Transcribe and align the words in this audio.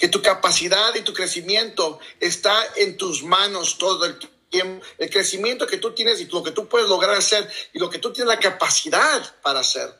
que 0.00 0.08
tu 0.08 0.22
capacidad 0.22 0.94
y 0.94 1.02
tu 1.02 1.12
crecimiento 1.12 2.00
está 2.18 2.56
en 2.76 2.96
tus 2.96 3.22
manos 3.22 3.76
todo 3.76 4.06
el 4.06 4.18
tiempo. 4.48 4.84
El 4.96 5.10
crecimiento 5.10 5.66
que 5.66 5.76
tú 5.76 5.92
tienes 5.92 6.20
y 6.20 6.24
lo 6.24 6.42
que 6.42 6.52
tú 6.52 6.66
puedes 6.66 6.88
lograr 6.88 7.14
hacer 7.14 7.48
y 7.74 7.78
lo 7.78 7.90
que 7.90 7.98
tú 7.98 8.10
tienes 8.10 8.34
la 8.34 8.40
capacidad 8.40 9.36
para 9.42 9.60
hacer 9.60 9.94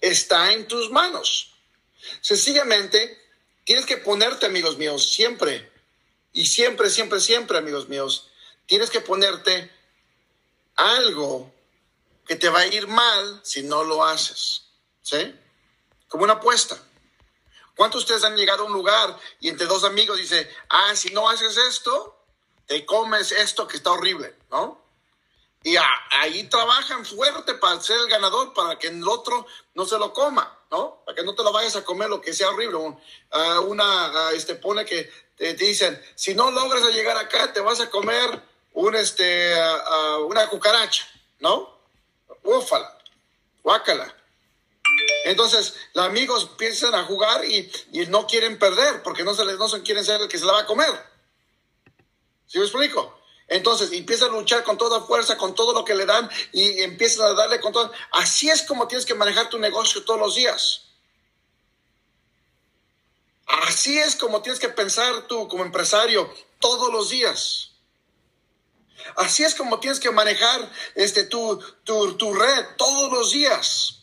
está 0.00 0.54
en 0.54 0.66
tus 0.66 0.90
manos. 0.90 1.52
Sencillamente, 2.22 3.20
tienes 3.64 3.84
que 3.84 3.98
ponerte, 3.98 4.46
amigos 4.46 4.78
míos, 4.78 5.12
siempre, 5.12 5.70
y 6.32 6.46
siempre, 6.46 6.88
siempre, 6.88 7.20
siempre, 7.20 7.58
amigos 7.58 7.90
míos, 7.90 8.30
tienes 8.64 8.88
que 8.88 9.00
ponerte 9.00 9.70
algo 10.76 11.52
que 12.26 12.36
te 12.36 12.48
va 12.48 12.60
a 12.60 12.66
ir 12.66 12.88
mal 12.88 13.40
si 13.44 13.62
no 13.62 13.84
lo 13.84 14.02
haces. 14.02 14.62
¿Sí? 15.02 15.34
Como 16.08 16.24
una 16.24 16.34
apuesta. 16.34 16.82
¿Cuántos 17.76 18.00
de 18.00 18.14
ustedes 18.14 18.24
han 18.24 18.36
llegado 18.36 18.62
a 18.62 18.66
un 18.66 18.72
lugar 18.72 19.18
y 19.40 19.48
entre 19.48 19.66
dos 19.66 19.84
amigos 19.84 20.18
dice, 20.18 20.48
ah, 20.68 20.94
si 20.94 21.10
no 21.10 21.28
haces 21.28 21.56
esto, 21.56 22.18
te 22.66 22.84
comes 22.84 23.32
esto 23.32 23.66
que 23.66 23.76
está 23.76 23.92
horrible, 23.92 24.36
¿no? 24.50 24.82
Y 25.64 25.76
ahí 26.10 26.44
trabajan 26.44 27.04
fuerte 27.04 27.54
para 27.54 27.80
ser 27.80 27.96
el 27.98 28.08
ganador, 28.08 28.52
para 28.52 28.78
que 28.78 28.88
el 28.88 29.06
otro 29.06 29.46
no 29.74 29.86
se 29.86 29.96
lo 29.96 30.12
coma, 30.12 30.58
¿no? 30.70 31.02
Para 31.04 31.14
que 31.14 31.22
no 31.22 31.34
te 31.34 31.44
lo 31.44 31.52
vayas 31.52 31.76
a 31.76 31.84
comer 31.84 32.08
lo 32.08 32.20
que 32.20 32.32
sea 32.32 32.50
horrible. 32.50 32.76
Uh, 32.76 32.96
una, 33.66 34.10
uh, 34.10 34.34
este, 34.34 34.56
pone 34.56 34.84
que 34.84 35.08
te, 35.36 35.54
dicen, 35.54 36.02
si 36.16 36.34
no 36.34 36.50
logras 36.50 36.82
llegar 36.92 37.16
acá, 37.16 37.52
te 37.52 37.60
vas 37.60 37.80
a 37.80 37.90
comer 37.90 38.42
un, 38.72 38.96
este, 38.96 39.54
uh, 39.54 40.24
una 40.24 40.48
cucaracha, 40.48 41.06
¿no? 41.38 41.78
Ufala, 42.42 42.98
guácala. 43.62 44.12
Entonces, 45.24 45.74
los 45.94 46.04
amigos 46.04 46.48
empiezan 46.50 46.94
a 46.94 47.04
jugar 47.04 47.44
y, 47.44 47.70
no 48.08 48.26
quieren 48.26 48.58
perder 48.58 49.02
porque 49.02 49.24
no, 49.24 49.34
se 49.34 49.44
les, 49.44 49.56
quieren 49.84 50.04
ser 50.04 50.20
el 50.20 50.28
que 50.28 50.38
se 50.38 50.44
la 50.44 50.52
va 50.52 50.60
a 50.60 50.66
comer. 50.66 50.90
¿Sí 52.46 52.58
me 52.58 52.64
explico? 52.64 53.18
Entonces 53.48 53.92
empiezan 53.92 54.30
a 54.30 54.38
luchar 54.38 54.64
con 54.64 54.78
toda 54.78 55.02
fuerza, 55.02 55.36
con 55.36 55.54
todo 55.54 55.72
lo 55.72 55.84
que 55.84 55.94
le 55.94 56.06
dan 56.06 56.28
y 56.52 56.82
empiezan 56.82 57.26
a 57.26 57.34
darle 57.34 57.60
con 57.60 57.72
todo. 57.72 57.92
Así 58.12 58.48
es 58.48 58.62
como 58.62 58.88
tienes 58.88 59.06
que 59.06 59.14
manejar 59.14 59.48
tu 59.48 59.58
negocio 59.58 60.04
todos 60.04 60.20
los 60.20 60.34
días. 60.34 60.82
Así 63.46 63.98
es 63.98 64.16
como 64.16 64.40
tienes 64.40 64.58
que 64.58 64.70
pensar 64.70 65.26
tú 65.26 65.48
como 65.48 65.64
empresario 65.64 66.32
todos 66.58 66.90
los 66.90 67.10
días. 67.10 67.72
Así 69.16 69.44
es 69.44 69.54
como 69.54 69.80
tienes 69.80 70.00
que 70.00 70.10
manejar 70.10 70.70
este, 70.94 71.24
tu 71.24 71.60
red 71.84 72.66
todos 72.76 73.12
los 73.12 73.32
días. 73.32 74.01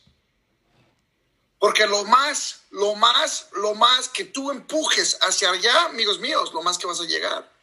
Porque 1.60 1.86
lo 1.86 2.06
más, 2.06 2.62
lo 2.72 2.96
más, 2.96 3.50
lo 3.52 3.76
más 3.76 4.08
que 4.08 4.24
tú 4.24 4.50
empujes 4.50 5.18
hacia 5.22 5.52
allá, 5.52 5.86
amigos 5.86 6.20
míos, 6.20 6.54
lo 6.54 6.62
más 6.62 6.78
que 6.78 6.88
vas 6.88 7.02
a 7.02 7.06
llegar. 7.06 7.59